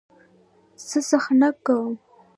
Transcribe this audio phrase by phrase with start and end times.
[0.87, 1.93] زه څخنک کوم.